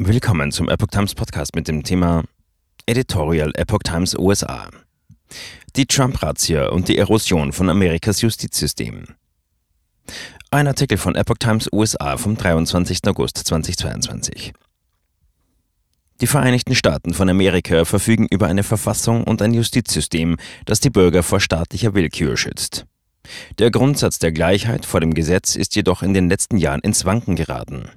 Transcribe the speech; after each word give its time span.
Willkommen 0.00 0.50
zum 0.50 0.68
Epoch 0.68 0.88
Times 0.88 1.14
Podcast 1.14 1.54
mit 1.54 1.68
dem 1.68 1.84
Thema 1.84 2.24
Editorial 2.84 3.52
Epoch 3.54 3.84
Times 3.84 4.18
USA. 4.18 4.68
Die 5.76 5.86
Trump-Razzia 5.86 6.70
und 6.70 6.88
die 6.88 6.98
Erosion 6.98 7.52
von 7.52 7.70
Amerikas 7.70 8.20
Justizsystem. 8.20 9.04
Ein 10.50 10.66
Artikel 10.66 10.98
von 10.98 11.14
Epoch 11.14 11.36
Times 11.38 11.68
USA 11.72 12.16
vom 12.16 12.36
23. 12.36 13.06
August 13.06 13.38
2022. 13.38 14.52
Die 16.20 16.26
Vereinigten 16.26 16.74
Staaten 16.74 17.14
von 17.14 17.28
Amerika 17.28 17.84
verfügen 17.84 18.26
über 18.28 18.48
eine 18.48 18.64
Verfassung 18.64 19.22
und 19.22 19.42
ein 19.42 19.54
Justizsystem, 19.54 20.38
das 20.64 20.80
die 20.80 20.90
Bürger 20.90 21.22
vor 21.22 21.38
staatlicher 21.38 21.94
Willkür 21.94 22.36
schützt. 22.36 22.84
Der 23.60 23.70
Grundsatz 23.70 24.18
der 24.18 24.32
Gleichheit 24.32 24.86
vor 24.86 24.98
dem 24.98 25.14
Gesetz 25.14 25.54
ist 25.54 25.76
jedoch 25.76 26.02
in 26.02 26.14
den 26.14 26.28
letzten 26.28 26.56
Jahren 26.56 26.80
ins 26.80 27.04
Wanken 27.04 27.36
geraten. 27.36 27.90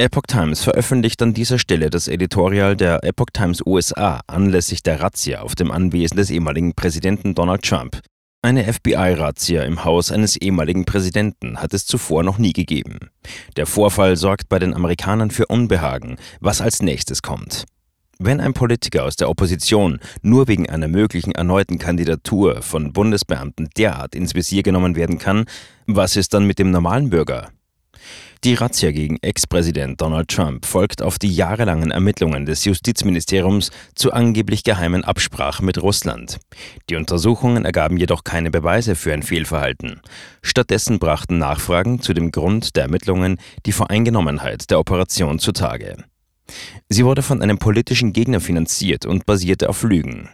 Epoch 0.00 0.22
Times 0.26 0.62
veröffentlicht 0.62 1.20
an 1.20 1.34
dieser 1.34 1.58
Stelle 1.58 1.90
das 1.90 2.08
Editorial 2.08 2.74
der 2.74 3.04
Epoch 3.04 3.26
Times 3.34 3.60
USA 3.66 4.22
anlässlich 4.28 4.82
der 4.82 4.98
Razzia 4.98 5.42
auf 5.42 5.54
dem 5.54 5.70
Anwesen 5.70 6.16
des 6.16 6.30
ehemaligen 6.30 6.72
Präsidenten 6.72 7.34
Donald 7.34 7.60
Trump. 7.60 8.00
Eine 8.40 8.64
FBI-Razzia 8.64 9.62
im 9.64 9.84
Haus 9.84 10.10
eines 10.10 10.36
ehemaligen 10.36 10.86
Präsidenten 10.86 11.58
hat 11.58 11.74
es 11.74 11.84
zuvor 11.84 12.22
noch 12.22 12.38
nie 12.38 12.54
gegeben. 12.54 13.10
Der 13.58 13.66
Vorfall 13.66 14.16
sorgt 14.16 14.48
bei 14.48 14.58
den 14.58 14.72
Amerikanern 14.72 15.30
für 15.30 15.44
Unbehagen, 15.48 16.16
was 16.40 16.62
als 16.62 16.80
nächstes 16.80 17.20
kommt. 17.20 17.66
Wenn 18.18 18.40
ein 18.40 18.54
Politiker 18.54 19.04
aus 19.04 19.16
der 19.16 19.28
Opposition 19.28 20.00
nur 20.22 20.48
wegen 20.48 20.66
einer 20.70 20.88
möglichen 20.88 21.32
erneuten 21.32 21.78
Kandidatur 21.78 22.62
von 22.62 22.94
Bundesbeamten 22.94 23.68
derart 23.76 24.14
ins 24.14 24.34
Visier 24.34 24.62
genommen 24.62 24.96
werden 24.96 25.18
kann, 25.18 25.44
was 25.86 26.16
ist 26.16 26.32
dann 26.32 26.46
mit 26.46 26.58
dem 26.58 26.70
normalen 26.70 27.10
Bürger? 27.10 27.50
Die 28.42 28.54
Razzia 28.54 28.90
gegen 28.90 29.18
Ex-Präsident 29.20 30.00
Donald 30.00 30.28
Trump 30.28 30.64
folgt 30.64 31.02
auf 31.02 31.18
die 31.18 31.30
jahrelangen 31.30 31.90
Ermittlungen 31.90 32.46
des 32.46 32.64
Justizministeriums 32.64 33.70
zu 33.94 34.14
angeblich 34.14 34.64
geheimen 34.64 35.04
Absprachen 35.04 35.66
mit 35.66 35.82
Russland. 35.82 36.38
Die 36.88 36.96
Untersuchungen 36.96 37.66
ergaben 37.66 37.98
jedoch 37.98 38.24
keine 38.24 38.50
Beweise 38.50 38.94
für 38.96 39.12
ein 39.12 39.22
Fehlverhalten. 39.22 40.00
Stattdessen 40.40 40.98
brachten 40.98 41.36
Nachfragen 41.36 42.00
zu 42.00 42.14
dem 42.14 42.30
Grund 42.30 42.76
der 42.76 42.84
Ermittlungen 42.84 43.38
die 43.66 43.72
Voreingenommenheit 43.72 44.70
der 44.70 44.78
Operation 44.80 45.38
zutage. 45.38 45.96
Sie 46.88 47.04
wurde 47.04 47.22
von 47.22 47.42
einem 47.42 47.58
politischen 47.58 48.14
Gegner 48.14 48.40
finanziert 48.40 49.04
und 49.04 49.26
basierte 49.26 49.68
auf 49.68 49.82
Lügen. 49.82 50.30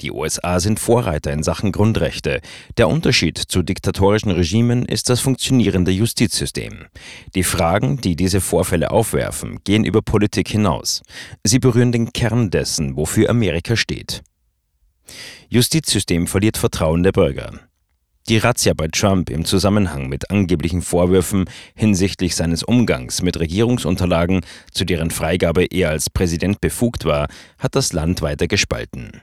Die 0.00 0.12
USA 0.12 0.60
sind 0.60 0.78
Vorreiter 0.78 1.32
in 1.32 1.42
Sachen 1.42 1.72
Grundrechte. 1.72 2.40
Der 2.76 2.88
Unterschied 2.88 3.36
zu 3.36 3.62
diktatorischen 3.62 4.30
Regimen 4.30 4.84
ist 4.84 5.10
das 5.10 5.20
funktionierende 5.20 5.90
Justizsystem. 5.90 6.86
Die 7.34 7.42
Fragen, 7.42 8.00
die 8.00 8.14
diese 8.14 8.40
Vorfälle 8.40 8.90
aufwerfen, 8.92 9.58
gehen 9.64 9.84
über 9.84 10.00
Politik 10.02 10.48
hinaus. 10.48 11.02
Sie 11.42 11.58
berühren 11.58 11.90
den 11.90 12.12
Kern 12.12 12.50
dessen, 12.50 12.96
wofür 12.96 13.28
Amerika 13.28 13.74
steht. 13.74 14.22
Justizsystem 15.48 16.26
verliert 16.26 16.58
Vertrauen 16.58 17.02
der 17.02 17.12
Bürger. 17.12 17.52
Die 18.28 18.36
Razzia 18.36 18.74
bei 18.74 18.88
Trump 18.88 19.30
im 19.30 19.46
Zusammenhang 19.46 20.10
mit 20.10 20.30
angeblichen 20.30 20.82
Vorwürfen 20.82 21.46
hinsichtlich 21.74 22.36
seines 22.36 22.62
Umgangs 22.62 23.22
mit 23.22 23.40
Regierungsunterlagen, 23.40 24.42
zu 24.70 24.84
deren 24.84 25.10
Freigabe 25.10 25.64
er 25.64 25.88
als 25.88 26.10
Präsident 26.10 26.60
befugt 26.60 27.06
war, 27.06 27.28
hat 27.58 27.74
das 27.74 27.94
Land 27.94 28.20
weiter 28.20 28.46
gespalten. 28.46 29.22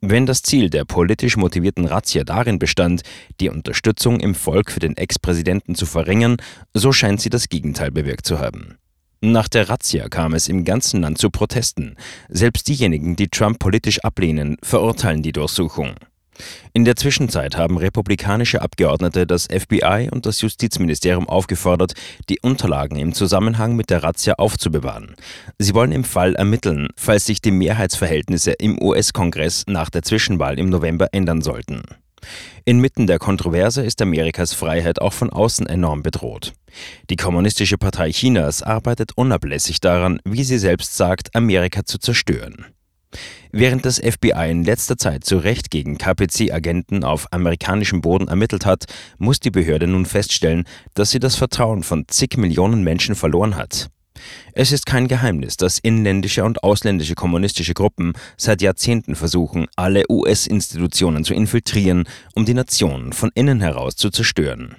Wenn 0.00 0.26
das 0.26 0.42
Ziel 0.42 0.70
der 0.70 0.84
politisch 0.84 1.36
motivierten 1.36 1.84
Razzia 1.84 2.22
darin 2.22 2.60
bestand, 2.60 3.02
die 3.40 3.48
Unterstützung 3.48 4.20
im 4.20 4.36
Volk 4.36 4.70
für 4.70 4.78
den 4.78 4.96
Ex-Präsidenten 4.96 5.74
zu 5.74 5.86
verringern, 5.86 6.36
so 6.72 6.92
scheint 6.92 7.20
sie 7.20 7.30
das 7.30 7.48
Gegenteil 7.48 7.90
bewirkt 7.90 8.24
zu 8.24 8.38
haben. 8.38 8.78
Nach 9.20 9.48
der 9.48 9.68
Razzia 9.68 10.08
kam 10.08 10.34
es 10.34 10.48
im 10.48 10.64
ganzen 10.64 11.00
Land 11.00 11.18
zu 11.18 11.30
Protesten. 11.30 11.96
Selbst 12.28 12.68
diejenigen, 12.68 13.16
die 13.16 13.26
Trump 13.26 13.58
politisch 13.58 13.98
ablehnen, 14.04 14.56
verurteilen 14.62 15.24
die 15.24 15.32
Durchsuchung. 15.32 15.96
In 16.72 16.84
der 16.84 16.96
Zwischenzeit 16.96 17.56
haben 17.56 17.78
republikanische 17.78 18.62
Abgeordnete 18.62 19.26
das 19.26 19.46
FBI 19.46 20.08
und 20.10 20.26
das 20.26 20.40
Justizministerium 20.40 21.28
aufgefordert, 21.28 21.94
die 22.28 22.40
Unterlagen 22.40 22.96
im 22.96 23.12
Zusammenhang 23.12 23.76
mit 23.76 23.90
der 23.90 24.02
Razzia 24.02 24.34
aufzubewahren. 24.34 25.14
Sie 25.58 25.74
wollen 25.74 25.92
im 25.92 26.04
Fall 26.04 26.34
ermitteln, 26.34 26.88
falls 26.96 27.26
sich 27.26 27.40
die 27.40 27.50
Mehrheitsverhältnisse 27.50 28.52
im 28.52 28.80
US-Kongress 28.80 29.64
nach 29.66 29.90
der 29.90 30.02
Zwischenwahl 30.02 30.58
im 30.58 30.68
November 30.68 31.08
ändern 31.12 31.42
sollten. 31.42 31.82
Inmitten 32.64 33.06
der 33.06 33.18
Kontroverse 33.18 33.82
ist 33.82 34.02
Amerikas 34.02 34.52
Freiheit 34.52 35.00
auch 35.00 35.12
von 35.12 35.30
außen 35.30 35.66
enorm 35.66 36.02
bedroht. 36.02 36.52
Die 37.10 37.16
Kommunistische 37.16 37.78
Partei 37.78 38.10
Chinas 38.10 38.62
arbeitet 38.62 39.12
unablässig 39.16 39.80
daran, 39.80 40.20
wie 40.24 40.44
sie 40.44 40.58
selbst 40.58 40.96
sagt, 40.96 41.34
Amerika 41.34 41.84
zu 41.84 41.98
zerstören. 41.98 42.66
Während 43.50 43.86
das 43.86 43.98
FBI 43.98 44.50
in 44.50 44.64
letzter 44.64 44.98
Zeit 44.98 45.24
zu 45.24 45.38
Recht 45.38 45.70
gegen 45.70 45.96
KPC-Agenten 45.96 47.04
auf 47.04 47.32
amerikanischem 47.32 48.02
Boden 48.02 48.28
ermittelt 48.28 48.66
hat, 48.66 48.84
muss 49.16 49.40
die 49.40 49.50
Behörde 49.50 49.86
nun 49.86 50.06
feststellen, 50.06 50.64
dass 50.94 51.10
sie 51.10 51.18
das 51.18 51.36
Vertrauen 51.36 51.82
von 51.82 52.06
zig 52.08 52.36
Millionen 52.36 52.84
Menschen 52.84 53.14
verloren 53.14 53.56
hat. 53.56 53.88
Es 54.52 54.72
ist 54.72 54.84
kein 54.84 55.08
Geheimnis, 55.08 55.56
dass 55.56 55.78
inländische 55.78 56.44
und 56.44 56.62
ausländische 56.62 57.14
kommunistische 57.14 57.74
Gruppen 57.74 58.12
seit 58.36 58.60
Jahrzehnten 58.60 59.14
versuchen, 59.14 59.66
alle 59.76 60.04
US-Institutionen 60.10 61.24
zu 61.24 61.34
infiltrieren, 61.34 62.04
um 62.34 62.44
die 62.44 62.54
Nation 62.54 63.12
von 63.12 63.30
innen 63.34 63.60
heraus 63.60 63.96
zu 63.96 64.10
zerstören. 64.10 64.76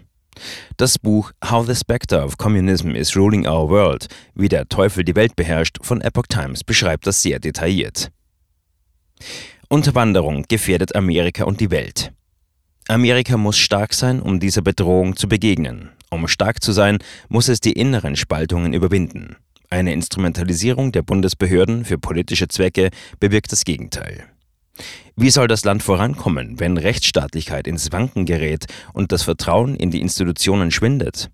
Das 0.78 1.00
Buch 1.00 1.31
How 1.44 1.66
the 1.66 1.75
Spectre 1.75 2.23
of 2.23 2.38
Communism 2.38 2.91
is 2.91 3.16
Ruling 3.16 3.47
Our 3.47 3.69
World, 3.69 4.07
wie 4.35 4.50
der 4.50 4.67
Teufel 4.69 5.03
die 5.03 5.16
Welt 5.16 5.35
beherrscht, 5.35 5.78
von 5.81 6.01
Epoch 6.01 6.28
Times 6.28 6.63
beschreibt 6.63 7.07
das 7.07 7.22
sehr 7.22 7.40
detailliert. 7.40 8.11
Unterwanderung 9.68 10.46
gefährdet 10.47 10.96
Amerika 10.96 11.44
und 11.44 11.59
die 11.59 11.72
Welt. 11.72 12.12
Amerika 12.88 13.38
muss 13.38 13.57
stark 13.57 13.94
sein, 13.94 14.19
um 14.19 14.40
dieser 14.40 14.63
Bedrohung 14.63 15.16
zu 15.16 15.28
begegnen. 15.28 15.90
Um 16.09 16.28
stark 16.28 16.63
zu 16.63 16.72
sein, 16.72 16.97
muss 17.28 17.47
es 17.47 17.62
die 17.62 17.74
inneren 17.74 18.16
Spaltungen 18.16 18.74
überwinden. 18.74 19.35
Eine 19.69 19.94
Instrumentalisierung 19.94 20.91
der 20.91 21.03
Bundesbehörden 21.03 21.85
für 21.85 22.00
politische 22.00 22.47
Zwecke 22.47 22.90
bewirkt 23.19 23.52
das 23.52 23.63
Gegenteil. 23.63 24.25
Wie 25.16 25.29
soll 25.29 25.47
das 25.47 25.66
Land 25.66 25.84
vorankommen, 25.84 26.59
wenn 26.59 26.78
Rechtsstaatlichkeit 26.78 27.68
ins 27.68 27.91
Wanken 27.91 28.25
gerät 28.25 28.66
und 28.94 29.12
das 29.12 29.22
Vertrauen 29.22 29.75
in 29.75 29.91
die 29.91 30.02
Institutionen 30.02 30.72
schwindet? 30.72 31.29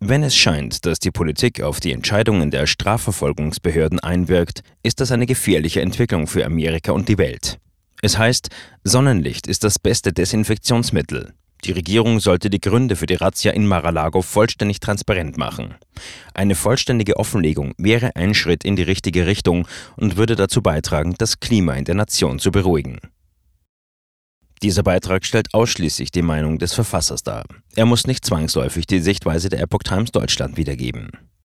Wenn 0.00 0.22
es 0.22 0.36
scheint, 0.36 0.86
dass 0.86 1.00
die 1.00 1.10
Politik 1.10 1.60
auf 1.60 1.80
die 1.80 1.92
Entscheidungen 1.92 2.52
der 2.52 2.68
Strafverfolgungsbehörden 2.68 3.98
einwirkt, 3.98 4.62
ist 4.84 5.00
das 5.00 5.10
eine 5.10 5.26
gefährliche 5.26 5.80
Entwicklung 5.80 6.28
für 6.28 6.46
Amerika 6.46 6.92
und 6.92 7.08
die 7.08 7.18
Welt. 7.18 7.58
Es 8.00 8.16
heißt, 8.16 8.48
Sonnenlicht 8.84 9.48
ist 9.48 9.64
das 9.64 9.80
beste 9.80 10.12
Desinfektionsmittel. 10.12 11.32
Die 11.64 11.72
Regierung 11.72 12.20
sollte 12.20 12.48
die 12.48 12.60
Gründe 12.60 12.94
für 12.94 13.06
die 13.06 13.16
Razzia 13.16 13.50
in 13.50 13.66
Mar-a-Lago 13.66 14.22
vollständig 14.22 14.78
transparent 14.78 15.36
machen. 15.36 15.74
Eine 16.32 16.54
vollständige 16.54 17.16
Offenlegung 17.16 17.74
wäre 17.76 18.14
ein 18.14 18.34
Schritt 18.34 18.64
in 18.64 18.76
die 18.76 18.84
richtige 18.84 19.26
Richtung 19.26 19.66
und 19.96 20.16
würde 20.16 20.36
dazu 20.36 20.62
beitragen, 20.62 21.16
das 21.18 21.40
Klima 21.40 21.74
in 21.74 21.84
der 21.84 21.96
Nation 21.96 22.38
zu 22.38 22.52
beruhigen. 22.52 23.00
Dieser 24.62 24.82
Beitrag 24.82 25.24
stellt 25.24 25.54
ausschließlich 25.54 26.10
die 26.10 26.22
Meinung 26.22 26.58
des 26.58 26.74
Verfassers 26.74 27.22
dar. 27.22 27.44
Er 27.76 27.86
muss 27.86 28.06
nicht 28.06 28.24
zwangsläufig 28.24 28.86
die 28.86 29.00
Sichtweise 29.00 29.48
der 29.48 29.60
Epoch 29.60 29.84
Times 29.84 30.10
Deutschland 30.10 30.56
wiedergeben. 30.56 31.10